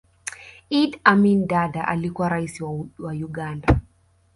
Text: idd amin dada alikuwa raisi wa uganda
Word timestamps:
idd 0.79 0.99
amin 1.03 1.47
dada 1.47 1.87
alikuwa 1.87 2.29
raisi 2.29 2.63
wa 2.99 3.11
uganda 3.11 3.79